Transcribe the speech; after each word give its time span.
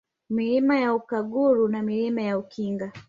Milima 0.29 0.77
ya 0.79 0.93
Ukaguru 0.95 1.67
na 1.67 1.83
Milima 1.83 2.21
ya 2.21 2.37
Ukinga 2.37 2.91